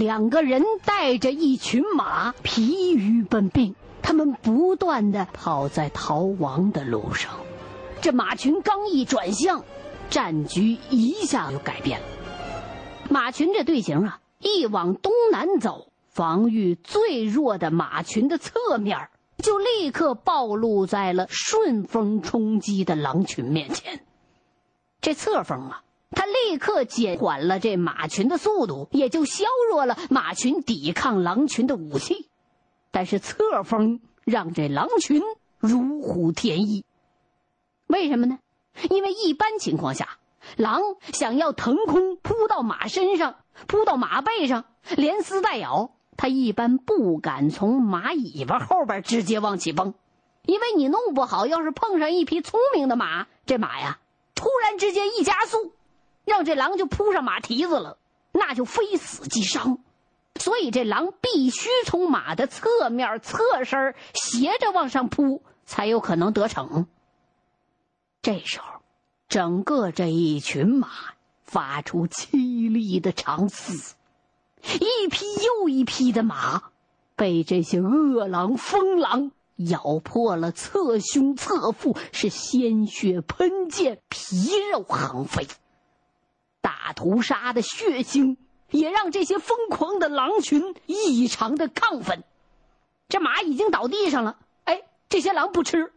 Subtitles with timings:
[0.00, 7.32] 两个人带着一群马，疲于奔命，他们不断的跑在逃亡的路上。
[8.00, 9.62] 这马群刚一转向，
[10.08, 12.06] 战局一下就改变了。
[13.10, 24.00] 马群这队形啊，一往东南走，防御最弱的马群的侧面，就立刻暴露在了顺风冲击的狼群面前。
[25.02, 25.82] 这侧风啊。
[26.10, 32.28] 他立刻减缓了这马群的速度，也就削弱了马群抵抗狼群的武器。
[32.90, 35.22] 但是侧风让这狼群
[35.58, 36.84] 如虎添翼。
[37.86, 38.38] 为什么呢？
[38.88, 40.18] 因为一般情况下，
[40.56, 40.80] 狼
[41.12, 43.36] 想要腾空扑到马身上、
[43.66, 44.64] 扑到马背上，
[44.96, 49.94] 连撕带咬，它一般不敢从马尾巴后边直接往起蹦，
[50.44, 53.98] 因为你弄不好，要是碰上一匹聪明的马，这马呀
[54.34, 55.72] 突然之间一加速。
[56.24, 57.98] 让这狼就扑上马蹄子了，
[58.32, 59.78] 那就非死即伤，
[60.36, 66.86] 所以这狼必须从马的侧面侧身斜着往上扑，才有可能得逞。
[68.22, 68.80] 这时候，
[69.28, 70.88] 整个这一群马
[71.42, 73.94] 发出凄厉的长嘶，
[74.62, 76.70] 一匹又一匹的马
[77.16, 85.46] 被这些恶狼疯狼咬破了侧胸侧腹，是鲜血喷溅，皮肉横飞。
[86.92, 88.36] 屠杀的血腥
[88.70, 92.24] 也让这些疯狂的狼群异常的亢奋。
[93.08, 95.92] 这马已经倒地上了，哎，这些狼不吃，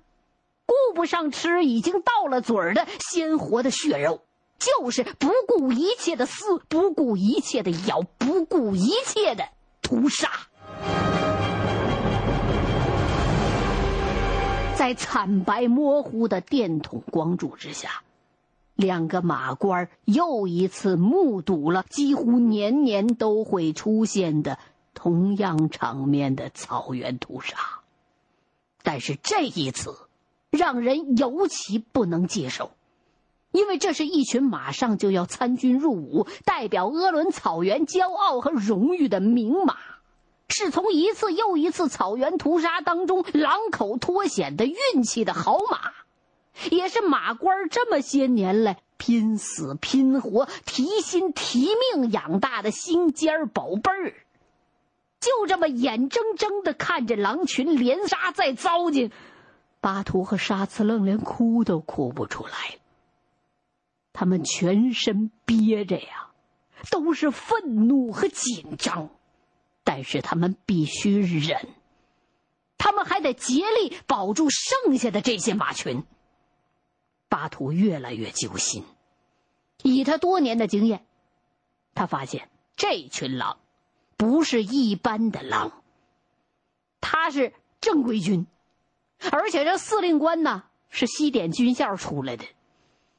[0.66, 4.22] 顾不上吃已经到了嘴儿的鲜活的血肉，
[4.58, 9.44] 就是不顾一切的撕，不顾一切的咬，不顾一切的
[9.82, 10.30] 屠杀。
[14.76, 18.02] 在惨白模糊的电筒光柱之下。
[18.76, 24.58] 两个马官又一次目睹了几乎年年都会出现的
[24.94, 27.56] 同样场面的草原屠杀，
[28.82, 29.96] 但是这一次
[30.50, 32.72] 让人尤其不能接受，
[33.52, 39.78] 因为这是一群马上就要参军入伍、代表鄂伦草原骄傲和荣誉的名马，
[40.48, 45.92] 是从一次又一次草原屠杀当中狼口脱险的运气的好马。
[46.72, 54.14] 也是马官这么些年来拼死拼活、提心提命养大的心尖儿宝贝儿，
[55.20, 59.12] 就这么眼睁睁的看着狼群连杀再糟践，
[59.82, 62.78] 巴图和沙茨愣连哭都哭不出来。
[64.14, 66.30] 他们全身憋着呀，
[66.92, 69.10] 都是愤怒和紧张，
[69.84, 71.68] 但是他们必须忍，
[72.78, 76.04] 他们还得竭力保住剩下的这些马群。
[77.34, 78.84] 巴图越来越揪心，
[79.82, 81.04] 以他多年的经验，
[81.96, 83.58] 他发现这群狼
[84.18, 85.82] 不是一般的狼。
[87.02, 87.52] 他是
[87.82, 88.46] 正规军，
[89.32, 92.46] 而且这司令官呢是西点军校出来的，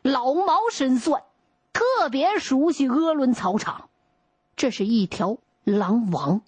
[0.03, 1.25] 老谋深算，
[1.73, 3.91] 特别熟悉鄂伦草场。
[4.55, 6.41] 这是一条狼王。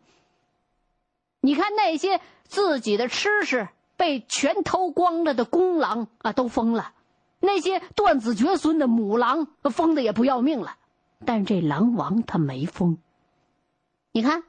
[1.41, 3.67] 你看那些自己的吃食
[3.97, 6.93] 被全偷光了的公狼啊，都疯了。
[7.47, 10.77] 那些断子绝孙的母狼疯的也不要命了，
[11.25, 12.99] 但这狼王他没疯。
[14.13, 14.45] 你看，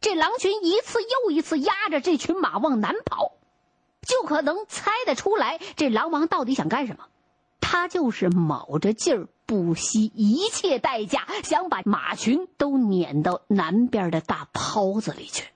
[0.00, 3.32] 这狼群一次又一次压着这群马往南跑，
[4.02, 7.06] 就可能猜得出来这狼王到底想干什么。
[7.60, 15.48] 他就是卯着劲儿，不惜一切代价，想把马群都撵到南边的大泡子里去。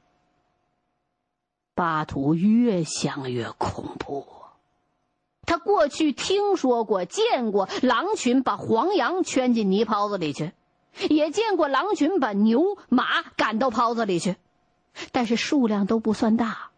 [1.75, 4.27] 巴图越想越恐怖。
[5.51, 10.53] 他过去听说过、见过狼群把黄羊圈进泥泡子里去，
[11.09, 14.37] 也见过狼群把牛马赶到泡子里去，
[15.11, 16.71] 但是数量都不算大。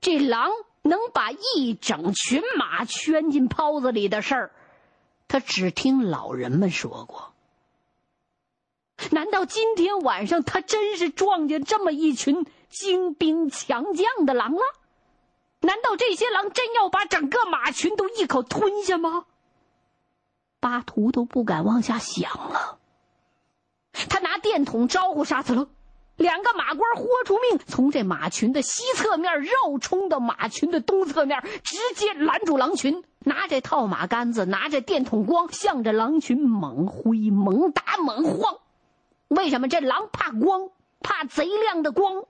[0.00, 4.52] 这狼能把一整群马圈进泡子里的事儿，
[5.28, 7.34] 他只听老人们说过。
[9.10, 14.62] 难道今天晚上他真是撞见这么一群精兵强将的狼了？
[15.60, 19.24] 难道这些狼真要把整个马群都一口吞下吗？
[20.60, 22.78] 巴图都不敢往下想了。
[24.08, 25.68] 他拿电筒招呼沙子勒，
[26.16, 38.58] 两个马官豁出命，从这马群的西侧面绕冲到马群的东侧面，直接拦住狼群，拿着套马杆子，拿着电筒光，向着狼群猛挥、猛打、猛晃。
[39.28, 40.70] 为什么这狼怕光？
[41.00, 42.24] 怕贼亮的光。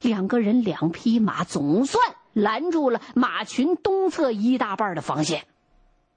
[0.00, 2.16] 两个人，两匹马，总算。
[2.38, 5.44] 拦住了马群东侧一大半的防线，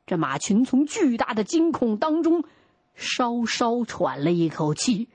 [0.05, 2.43] 这马群从巨大的惊恐当中
[2.93, 5.09] 稍稍喘了一口气，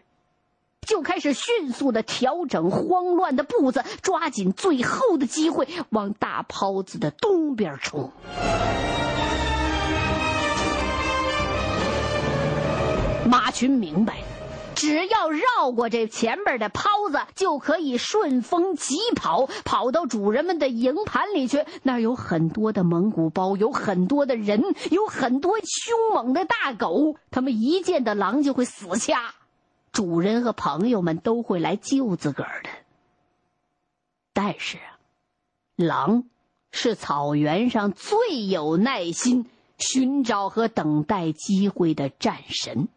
[0.81, 8.11] 就开始迅速的调整慌乱的步子，抓紧最后的机会往大泡子的东边冲。
[13.29, 14.19] 马群明白，
[14.77, 21.65] 只要绕过这前边的袍子，就可以顺风疾跑，跑到主人们的营盘里去。
[21.83, 27.17] 那儿有很多的蒙古包，有很多的人，有很多凶猛的大狗。
[27.31, 29.35] 他们一见到狼就会死掐，
[29.93, 32.69] 主人和朋友们都会来救自个儿的。
[34.35, 34.77] 但是，
[35.75, 36.25] 狼
[36.71, 39.47] 是草原上最有耐心
[39.79, 42.89] 寻找和等待机会的战神。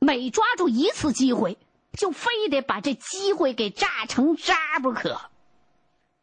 [0.00, 1.58] 每抓住一次机会，
[1.92, 5.20] 就非得把这机会给炸成渣不可。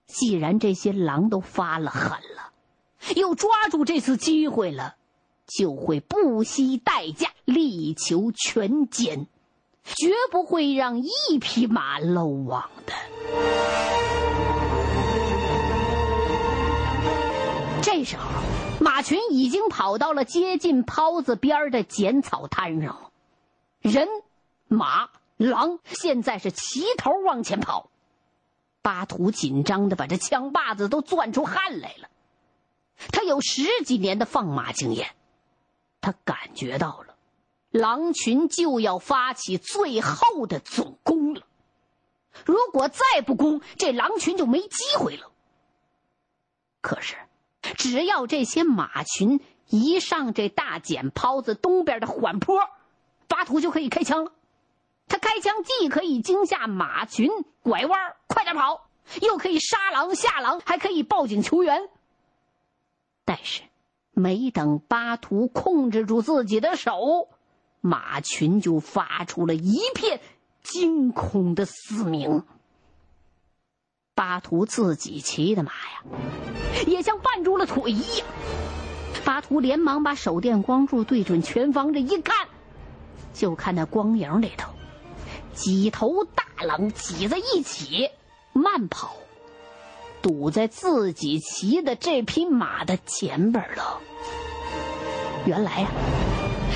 [0.08, 2.52] 既然这些狼都发了狠了，
[3.16, 4.96] 又抓住这次机会了，
[5.46, 9.26] 就会不惜代价力求全歼，
[9.84, 12.94] 绝不会让一匹马漏网的。
[17.82, 18.30] 这时候，
[18.80, 23.12] 马群已经跑到了接近泡子边的剪草滩上了。
[23.86, 24.08] 人、
[24.68, 27.92] 马、狼现在是齐头往前跑，
[28.82, 32.10] 巴图紧张的把这枪把子都攥出汗来了。
[33.12, 35.12] 他有十几年的放马经验，
[36.02, 37.16] 他感觉到了，
[37.70, 41.44] 狼群就要发起最后的总攻了。
[42.44, 45.32] 如果再不攻，这狼群就没机会了。
[46.82, 47.18] 可是，
[47.78, 52.58] 只要这些马群一上这大碱泡子东边的缓坡。
[53.28, 54.32] 巴图就可以开枪了，
[55.08, 57.30] 他开枪既可以惊吓马群
[57.62, 58.90] 拐弯快点跑，
[59.22, 61.90] 又可以杀狼下狼，还可以报警求援。
[63.24, 63.64] 但是，
[64.12, 67.30] 没等巴图控制住自己的手，
[67.82, 70.22] 马群就发出了一片
[70.62, 72.44] 惊恐的嘶鸣。
[74.14, 76.04] 巴图自己骑的马呀，
[76.88, 78.28] 也像绊住了腿一样。
[79.26, 82.48] 巴图连忙把手电光柱对准前方，这一看。
[83.36, 84.72] 就看那光影里头，
[85.54, 88.10] 几头大狼挤在一起
[88.54, 89.14] 慢跑，
[90.22, 94.00] 堵在自己骑的这匹马的前边了。
[95.46, 95.90] 原来呀，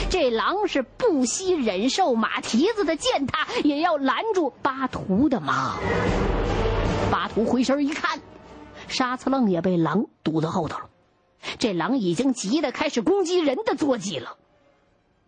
[0.09, 5.77] 这狼是不惜忍受马蹄子的践踏，也要拦住巴图的马。
[7.09, 8.19] 巴图回身一看，
[8.87, 10.89] 沙策楞也被狼堵在后头了。
[11.57, 14.35] 这狼已经急得开始攻击人的坐骑了。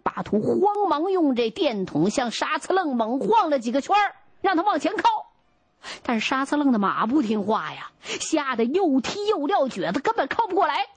[0.03, 3.95] 巴图慌忙用这电筒向沙策楞猛晃了几个圈
[4.41, 5.03] 让他往前靠。
[6.03, 10.87] 但是沙策楞的马不听话呀，吓得又踢又撂蹶子，根本靠不过来。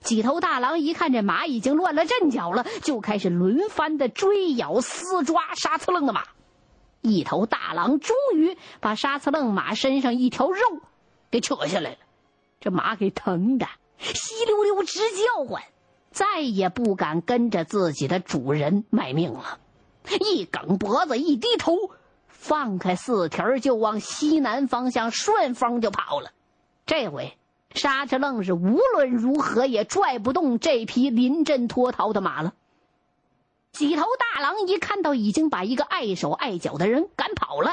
[0.00, 6.24] 几头大狼一看这马已经乱了阵脚了，就开始轮番的追咬、撕抓沙策楞的马。
[7.02, 10.60] 一头大狼终于把沙策楞马身上一条肉
[11.30, 11.96] 给扯下来了，
[12.60, 13.68] 这马给疼的
[13.98, 15.62] 稀溜溜直叫唤。
[16.12, 19.58] 再也不敢跟着自己的主人卖命了，
[20.20, 21.72] 一梗脖子，一低头，
[22.28, 26.30] 放开四蹄就往西南方向顺风就跑了。
[26.84, 27.38] 这回
[27.74, 32.52] 沙车愣是无论如何也拽不动这匹临阵脱逃的马了。
[33.72, 37.72] 几头大狼一看到已经把一个碍手碍脚的人赶跑了，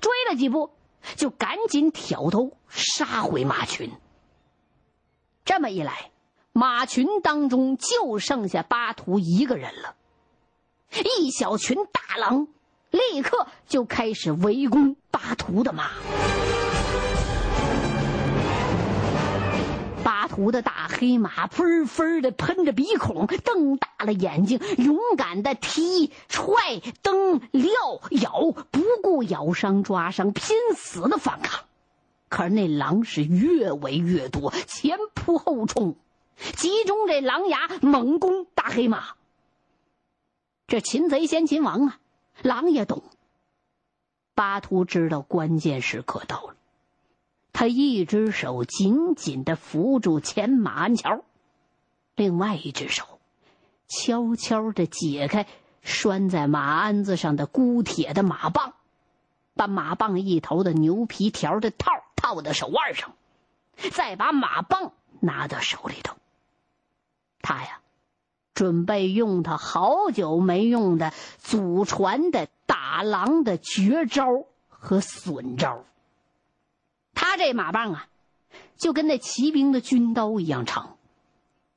[0.00, 0.70] 追了几步，
[1.14, 3.92] 就赶紧挑头杀回马群。
[5.44, 6.10] 这么一来。
[6.56, 9.96] 马群当中就剩下巴图一个人了，
[11.18, 12.46] 一小群大狼
[12.92, 15.90] 立刻就开始围攻巴图的马。
[20.04, 26.54] 巴图的大黑马喷喷的喷着鼻孔，瞪大了眼睛，勇敢的踢、踹、
[27.02, 27.72] 蹬、撂、
[28.22, 31.64] 咬，不顾咬伤、抓伤，拼死的反抗。
[32.28, 35.96] 可是那狼是越围越多，前扑后冲。
[36.36, 39.14] 集中这狼牙猛攻大黑马。
[40.66, 41.98] 这擒贼先擒王啊！
[42.42, 43.02] 狼也懂。
[44.34, 46.56] 巴图知道关键时刻到了，
[47.52, 51.22] 他一只手紧紧的扶住前马鞍桥，
[52.16, 53.20] 另外一只手
[53.86, 55.46] 悄悄的解开
[55.82, 58.74] 拴在马鞍子上的箍铁的马棒，
[59.54, 63.14] 把马棒一头的牛皮条的套套到手腕上，
[63.92, 66.16] 再把马棒拿到手里头。
[67.44, 67.80] 他呀，
[68.54, 74.24] 准备用他好久没用的祖传的打狼的绝招
[74.68, 75.84] 和损招。
[77.12, 78.08] 他这马棒啊，
[78.76, 80.96] 就跟那骑兵的军刀一样长，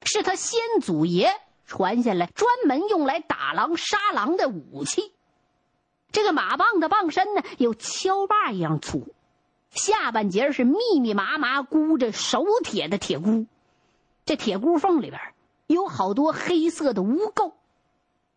[0.04, 1.32] 是他先祖爷
[1.66, 5.12] 传下来专门用来打狼杀狼的武器。
[6.12, 9.14] 这个马棒的棒身呢，有锹把一样粗，
[9.70, 13.46] 下半截是密密麻麻箍着手铁的铁箍，
[14.26, 15.22] 这铁箍缝里边
[15.68, 17.54] 有好多黑色的污垢，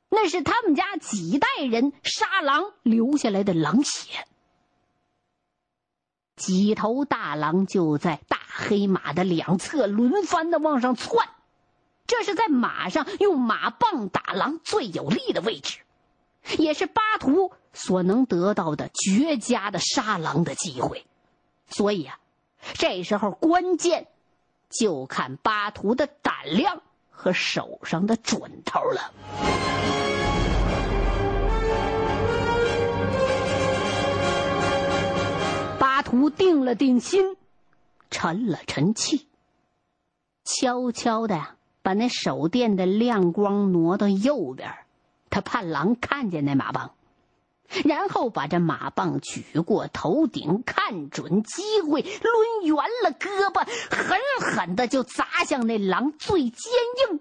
[0.09, 4.27] 那是他们家几代人杀狼留下来的狼血。
[6.37, 11.29] 几头大狼就在大黑马的两侧轮番的往上窜，
[12.07, 15.81] 这是在马上用马棒打狼最有力的位置，
[16.59, 21.07] 也是巴图所能得到的绝佳的杀狼的机会。
[21.69, 22.19] 所以啊，
[22.73, 24.09] 这时候关键
[24.71, 26.83] 就看巴图的胆量
[27.23, 29.13] 和手上的准头了。
[35.79, 37.37] 巴图定了定心，
[38.11, 39.29] 沉了沉气，
[40.45, 44.73] 悄悄的把那手电的亮光挪到右边，
[45.29, 46.95] 他怕狼看见那马帮，
[47.85, 54.19] 然后把这马棒举过头顶，看准机会，抡圆了胳膊，狠
[54.55, 56.73] 狠的就砸向那狼最坚
[57.11, 57.21] 硬，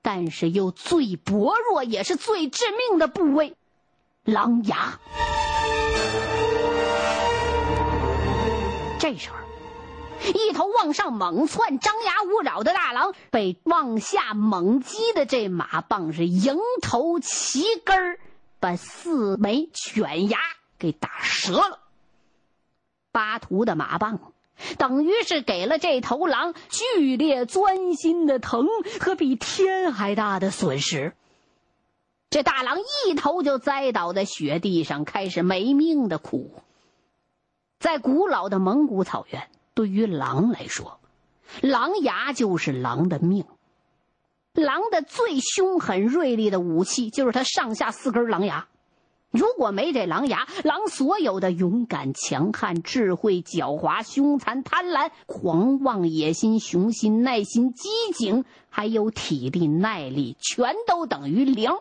[0.00, 3.56] 但是又最薄弱，也是最致命的部位——
[4.24, 4.98] 狼牙。
[8.98, 9.36] 这时候，
[10.32, 18.18] 一头往上猛窜、张牙舞爪的大狼被往下猛击的这马棒是迎头齐根儿，
[18.64, 20.38] 把四枚犬牙
[20.78, 21.10] 给打
[21.42, 21.80] 折了。
[23.12, 24.32] 巴图的马棒
[24.78, 28.66] 等于是给了这头狼剧烈钻心的疼
[29.02, 31.12] 和比天还大的损失。
[32.30, 36.50] 这大狼一头就栽倒在雪地上，开始没命的哭。
[37.78, 41.00] 在古老的蒙古草原，对于狼来说，
[41.60, 43.44] 狼牙就是狼的命。
[44.54, 48.66] 狼的最凶狠锐利的武器就是它上下四根狼牙。
[49.30, 61.72] 如果没这狼牙，狼所有的勇敢、强悍、智慧、狡猾、凶残、贪婪、狂妄、野心、雄心、耐心、机警，还有体力、耐力，全都等于零。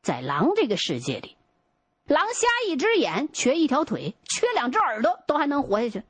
[0.00, 1.36] 在狼这个世界里。
[2.06, 6.04] 狼瞎一只眼，瘸一条腿，缺两只耳朵，都还能活下去。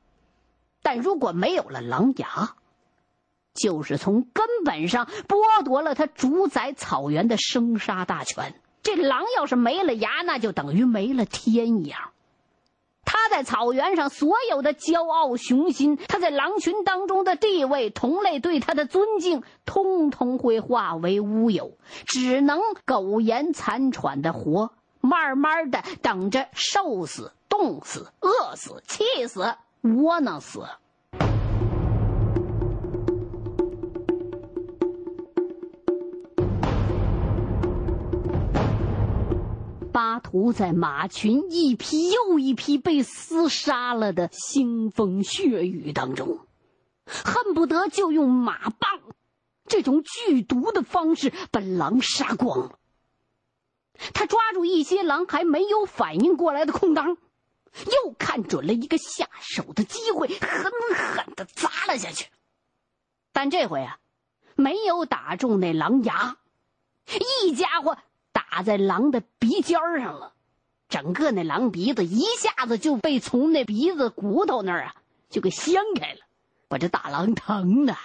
[0.83, 2.55] 但如果没有了狼牙，
[3.61, 8.53] 就是从根本上剥夺了他主宰草原的生杀大权。
[8.81, 11.99] 这狼要是没了牙，那就等于没了天一样。
[13.03, 21.71] 他在草原上所有的骄傲雄心，他在狼群当中的地位，同类对他的尊敬，通通会化为乌有，
[22.05, 24.71] 只能苟延残喘的活。
[25.01, 30.65] 慢慢的等着瘦死、冻死、饿死、气死、窝囊死。
[39.91, 46.39] 巴图在马群一批又一批被厮杀了的腥风血雨当中，
[47.05, 49.01] 恨不得就用马棒
[49.65, 52.77] 这种剧毒的方式把狼杀光。
[54.13, 57.17] 他抓住一些狼还没有反应过来的空当，
[57.85, 62.27] 又看准了一个下手的机会，狠狠的砸了下去。
[63.33, 63.99] 但这回啊，
[64.55, 66.37] 没有打中那狼牙，
[67.43, 67.97] 一家伙
[68.49, 70.33] 打在狼的鼻尖上了，
[70.87, 74.95] 整个那狼鼻子一下子就被从那鼻子骨头那儿啊
[75.29, 76.19] 就给掀开了，
[76.67, 77.95] 把这大狼疼的。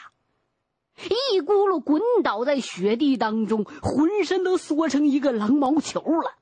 [0.96, 6.34] 一咕噜滚倒在雪地当中，浑身都缩成一个狼毛球了。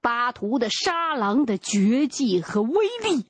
[0.00, 3.26] 巴图的杀狼的绝技和威力，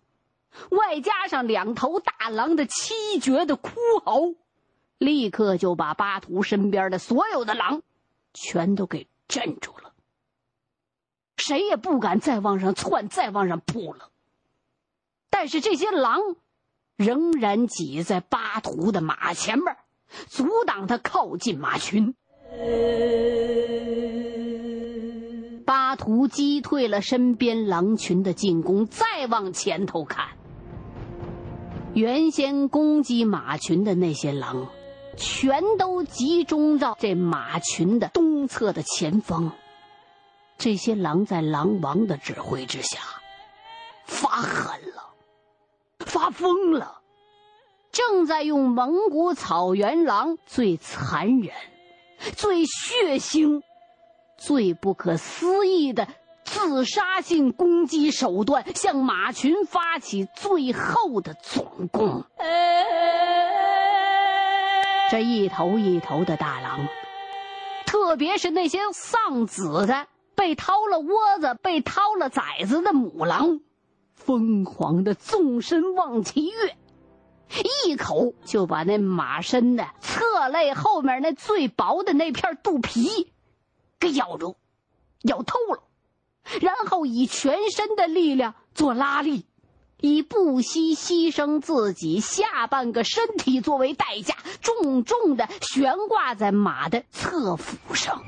[0.70, 3.70] 外加上两头大狼的凄绝的哭
[4.04, 4.34] 嚎，
[4.98, 7.82] 立刻就把巴图身边的所有的狼
[8.34, 9.94] 全都给镇住了。
[11.38, 14.10] 谁也不敢再往上窜，再往上扑了。
[15.30, 16.20] 但是这些狼
[16.96, 19.74] 仍然挤在巴图的马前面。
[20.28, 22.14] 阻挡他靠近马群，
[25.64, 28.84] 巴图击退了身边狼群的进攻。
[28.84, 30.36] 再往前头看，
[31.94, 34.68] 原先攻击马群的那些狼，
[35.16, 39.52] 全都集中到这马群的东侧的前方。
[40.58, 43.00] 这些狼在狼王的指挥之下，
[44.04, 45.14] 发狠了，
[45.98, 47.00] 发疯了。
[47.90, 51.52] 正在用蒙古草原狼最残忍、
[52.36, 53.62] 最血腥、
[54.38, 56.08] 最不可思议的
[56.44, 62.24] 自杀性攻击手段，向马群发起最后的总攻。
[65.12, 66.88] 这一头一头的大狼，
[67.84, 70.06] 特别是那些丧子的。
[70.34, 73.60] 被掏了窝子、被掏了崽子的母狼，
[74.14, 76.78] 疯狂的纵身往起跃，
[77.84, 83.34] 一口就把那马身的侧肋后面那最薄的那片肚皮
[84.00, 84.56] 给咬住，
[85.24, 85.82] 咬透了，
[86.62, 89.44] 然后以全身的力量做拉力。
[90.02, 98.20] 以不惜牺牲自己下半个身体作为代价，重重的悬挂在马的侧腹上。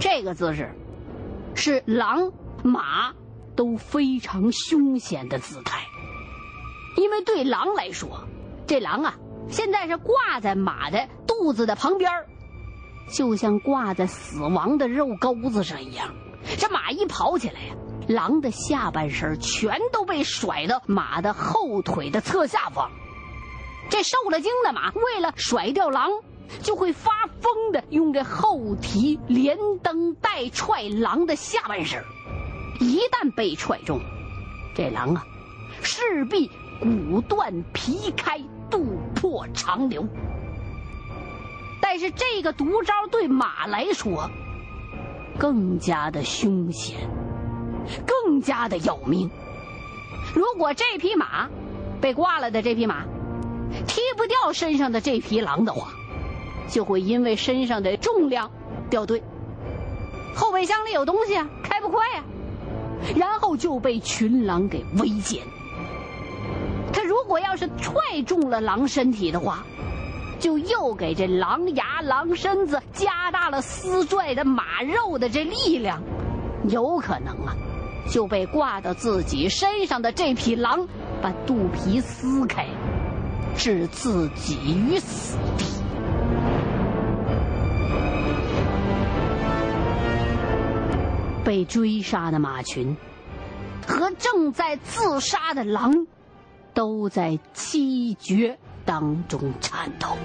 [0.00, 0.72] 这个姿势，
[1.56, 3.12] 是狼、马
[3.56, 5.84] 都非常凶险的姿态。
[6.96, 8.28] 因为对狼来说，
[8.66, 9.16] 这狼啊，
[9.48, 12.08] 现在是挂在马的肚子的旁边
[13.12, 16.14] 就像挂在死亡的肉钩子上一样。
[16.58, 17.74] 这马一跑起来呀。
[18.08, 22.90] 狼的下半身全都被甩到马的后腿的侧下方，
[23.88, 26.10] 这受了惊的马为了甩掉狼，
[26.62, 32.02] 就会发疯的用这后蹄连蹬带踹狼的下半身。
[32.80, 34.00] 一旦被踹中，
[34.74, 35.24] 这狼啊，
[35.82, 38.40] 势必骨断皮开，
[38.70, 40.04] 肚破肠流。
[41.80, 44.28] 但是这个毒招对马来说，
[45.38, 46.96] 更加的凶险。
[48.06, 49.30] 更加的要命。
[50.34, 51.48] 如果这匹马
[52.00, 53.04] 被挂了的这匹马
[53.86, 55.92] 踢不掉身上的这匹狼的话，
[56.68, 58.50] 就会因为身上的重量
[58.88, 59.22] 掉队，
[60.34, 62.24] 后备箱里有东西啊，开不快呀，
[63.16, 65.40] 然后就被群狼给围歼。
[66.92, 69.64] 他如果要是踹中了狼身体的话，
[70.38, 76.02] 就又给这狼牙、狼身子加大了撕拽的马肉的这力量，
[76.68, 77.54] 有可能啊。
[78.10, 80.86] 就被挂到自己身上的这匹狼，
[81.22, 82.66] 把肚皮撕开，
[83.56, 85.64] 置自己于死地。
[91.44, 92.96] 被追杀的马群
[93.86, 96.06] 和正在自杀的狼，
[96.72, 100.16] 都在七绝当中颤抖。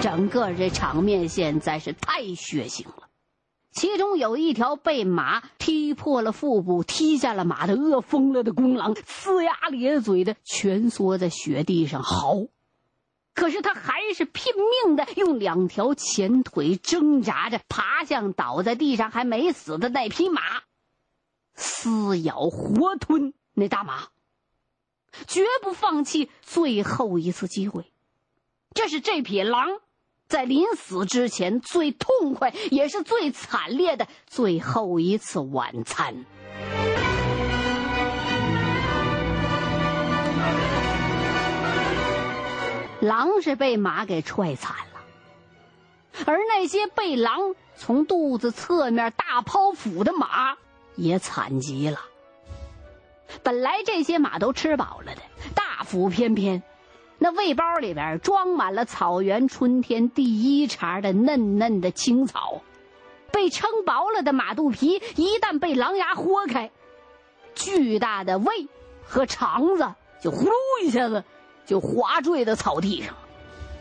[0.00, 3.05] 整个这场面现在是太血腥了。
[3.76, 12.46] 其中有一条被马踢破了腹部、踢下了马的饿疯了的公狼，呲牙咧嘴的蜷缩在雪地上嚎。
[13.34, 14.54] 可是他还是拼
[14.86, 20.40] 命的用两条前腿挣扎着爬向倒在地上还没死的那匹马，
[21.54, 24.08] 撕咬活吞那大马，
[25.26, 27.92] 绝不放弃最后一次机会。
[28.72, 29.68] 这是这匹狼。
[30.28, 36.24] 在临死之前，最痛快也是最惨烈的最后一次晚餐。
[43.00, 50.56] 狼是被马给踹惨了，而那些被狼从肚子侧面大剖腹的马
[50.96, 52.00] 也惨极了。
[53.44, 55.22] 本来这些马都吃饱了的，
[55.54, 56.64] 大腹翩翩。
[57.18, 62.60] 那胃包里边装满了草原春天第一茬的嫩嫩的青草，
[63.32, 66.70] 被撑薄了的马肚皮一旦被狼牙豁开，
[67.54, 68.68] 巨大的胃
[69.02, 71.24] 和肠子就呼噜一下子
[71.64, 73.14] 就滑坠到草地上，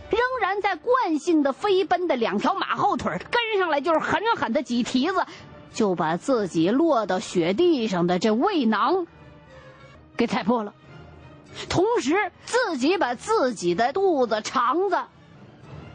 [0.10, 5.26] 仍然在惯性的飞奔的两条马后腿跟上来就是狠狠的几蹄子，
[5.74, 9.08] 就把自己落到雪地上的这胃囊
[10.16, 10.74] 给踩破了。
[11.70, 14.98] 同时，自己把自己的肚子、肠子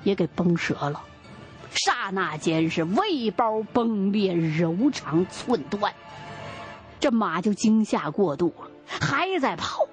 [0.02, 1.02] 也给崩折了，
[1.70, 5.92] 刹那间是胃包崩裂，柔肠寸断。
[6.98, 9.86] 这马就惊吓过度了，还在跑，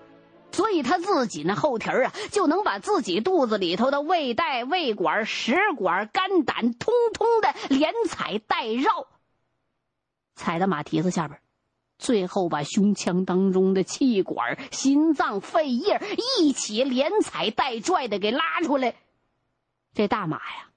[0.52, 9.08] 所以他自己那后蹄儿啊，就能把自己肚子里头的胃袋、胃管、食管、肝胆，通通的连踩带绕，
[10.36, 11.40] 踩到马蹄子下边。
[11.98, 16.02] 最后把胸腔当中的气管、心脏、肺叶
[16.40, 18.96] 一起连踩带拽的给拉出来，
[19.94, 20.70] 这大马呀，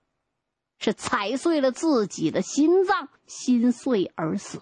[0.79, 4.61] 是踩碎了自己的心脏，心碎而死；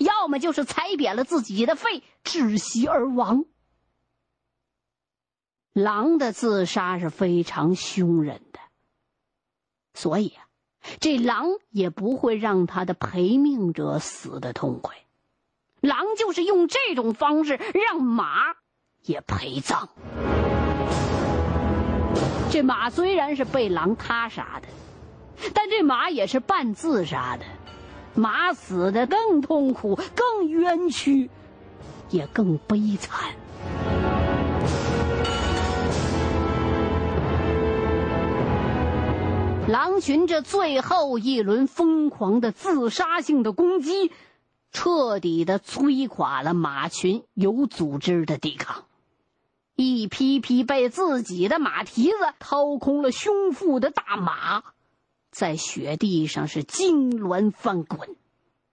[0.00, 3.44] 要么就是踩扁了自己的肺，窒息而亡。
[5.72, 8.58] 狼的自杀是非常凶人的，
[9.94, 10.48] 所以啊，
[11.00, 15.01] 这狼也不会让他的陪命者死的痛快。
[15.82, 18.54] 狼就是用这种方式让马
[19.04, 19.88] 也陪葬。
[22.52, 24.68] 这马虽然是被狼他杀的，
[25.52, 27.44] 但这马也是半自杀的。
[28.14, 31.28] 马死的更痛苦、更冤屈，
[32.10, 33.34] 也更悲惨。
[39.66, 44.12] 狼群这最后一轮疯狂的自杀性的攻击，
[44.72, 48.86] 彻底的摧垮了马群有组织的抵抗。
[49.74, 54.62] 一批批被自己的马蹄子掏空了胸腹的大马，
[55.30, 58.16] 在雪地上是痉挛翻滚，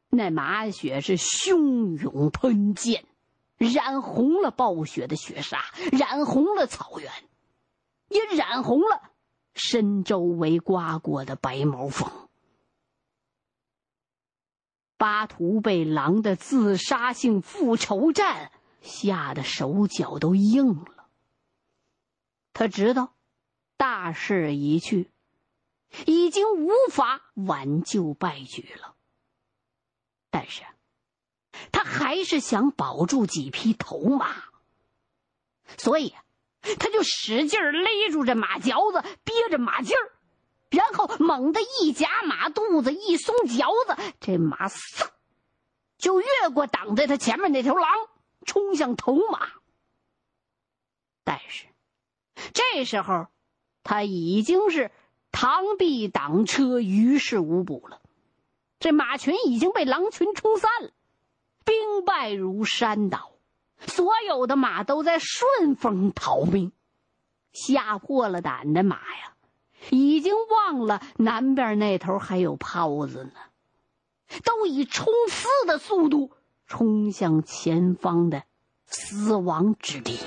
[0.10, 3.06] 那马血是汹涌喷溅，
[3.58, 7.12] 染红了暴雪的雪沙，染红了草原，
[8.10, 9.02] 也染红了
[9.54, 12.29] 身周围刮过的白毛风。
[15.00, 21.08] 巴图被狼的自杀性复仇战吓得手脚都硬了。
[22.52, 23.14] 他知道，
[23.78, 25.10] 大势已去，
[26.06, 28.96] 已经无法挽救败局了。
[30.30, 30.64] 但是，
[31.72, 34.36] 他还是想保住几匹头马，
[35.78, 36.14] 所以，
[36.62, 40.12] 他就使劲勒住这马嚼子，憋着马劲儿，
[40.70, 45.08] 然后猛地一夹马肚子，一松嚼子，这马嗖，
[45.98, 47.90] 就越过挡在他前面那条狼，
[48.46, 49.50] 冲向头马。
[51.24, 51.66] 但是。
[52.54, 53.28] 这时候，
[53.84, 54.92] 他已经是
[55.30, 58.02] 螳臂挡车，于事无补了。
[58.80, 60.92] 这马群已经被狼群冲散了，
[61.66, 63.34] 兵败如山倒，
[63.88, 66.72] 所有的马都在顺风逃命。
[67.52, 69.34] 吓破了胆的马呀，
[69.90, 73.32] 已经忘了南边那头还有炮子呢，
[74.44, 76.32] 都以冲刺的速度
[76.68, 78.44] 冲向前方的
[78.86, 80.20] 死亡之地。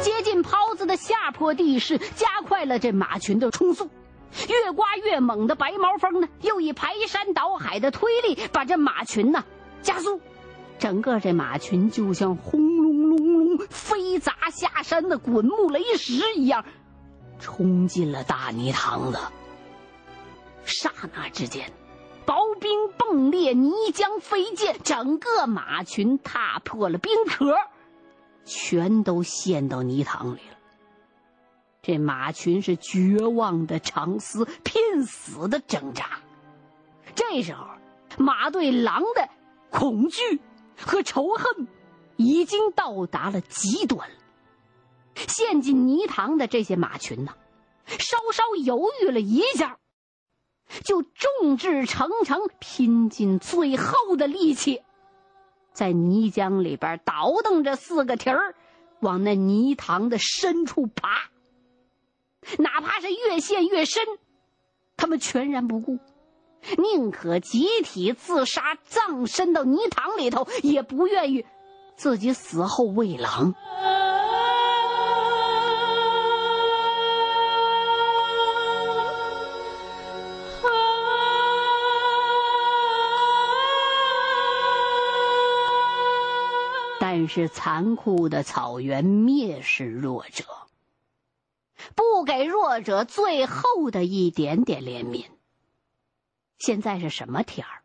[0.00, 3.90] 接近炮子的下坡地势加快了这马群的冲速，
[4.48, 9.44] 越刮越猛的白毛风呢，又以排山倒海的推力把这马群呢
[9.82, 10.20] 加速，
[10.80, 16.64] 整个这马群就像轰隆隆隆飞砸下山的滚木雷石一样，
[17.38, 19.18] 冲进了大泥塘子。
[20.64, 21.70] 刹那之间，
[22.24, 27.54] 薄冰迸裂，泥浆飞溅，整个马群踏破了冰壳，
[28.46, 30.56] 全都陷到泥塘里了。
[31.82, 36.20] 这马群是绝望的长嘶，拼死的挣扎。
[37.14, 37.66] 这时候，
[38.16, 39.28] 马对狼的
[39.70, 40.40] 恐惧
[40.80, 41.68] 和仇恨
[42.16, 44.16] 已经到达了极端了。
[45.14, 47.34] 陷进泥塘的这些马群呢，
[47.86, 49.78] 稍稍犹豫了一下，
[50.84, 54.82] 就众志成城，拼尽最后的力气，
[55.72, 58.54] 在泥浆里边倒腾着四个蹄儿，
[59.00, 61.30] 往那泥塘的深处爬。
[62.58, 64.02] 哪怕是越陷越深，
[64.96, 65.98] 他们全然不顾，
[66.78, 71.44] 宁可集体自杀，葬身到泥塘里头，也不愿意
[71.96, 73.54] 自己死后喂狼。
[87.02, 90.44] 但是残酷的草原蔑视弱者。
[91.96, 95.24] 不给弱者最后的一点点怜悯。
[96.60, 97.82] 现在是什么天儿？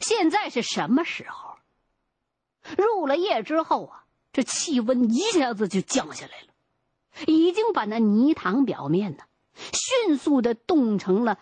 [0.00, 1.56] 现在是什么时候？
[2.76, 6.48] 入了夜之后啊，这气温一下子就降下来了，
[7.26, 11.38] 已经把那泥塘表面呢，迅速的冻成了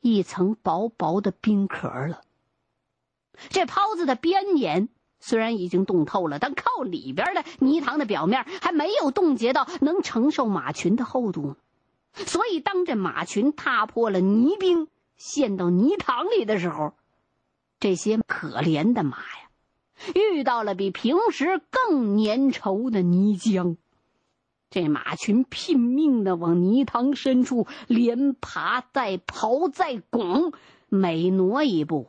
[0.00, 2.22] 一层薄薄的冰壳了。
[3.50, 4.88] 这泡子的边沿。
[5.20, 11.56] 虽然已经冻透了，但靠里边的泥塘的表面还没有冻结到能承受马群的厚度，
[12.14, 14.86] 所以当这马群踏破了泥冰，
[15.18, 16.94] 陷到泥塘里的时候，
[17.78, 19.50] 这些可怜的马呀，
[20.14, 23.76] 遇到了比平时更粘稠的泥浆，
[24.70, 30.52] 这马群拼命的往泥塘深处连爬带刨再拱，
[30.88, 32.08] 每挪一步。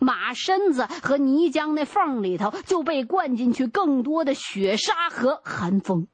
[0.00, 6.08] 马身子和泥浆那缝里头就被灌进去更多的雪沙和寒风，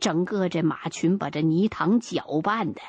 [0.00, 2.80] 整个这马群把这泥塘搅拌的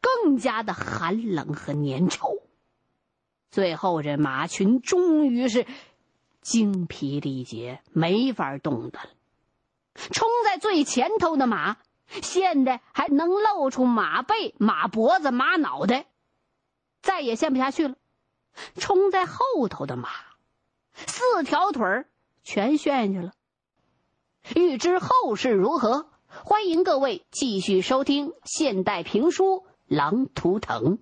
[0.00, 2.42] 更加的寒冷和粘稠。
[3.50, 5.66] 最后，这马群终于是
[6.40, 9.10] 精疲力竭，没法动弹了。
[9.94, 16.06] 冲在最前头的马，现在还能露出马背、马脖子、马脑袋，
[17.00, 17.94] 再也陷不下去了。
[18.76, 20.10] 冲在后头的马，
[20.92, 22.04] 四条腿
[22.42, 23.32] 全陷下去了。
[24.54, 26.10] 欲知后事如何，
[26.44, 29.44] 欢迎各位继续收听现代评书
[29.86, 30.98] 《狼图腾》。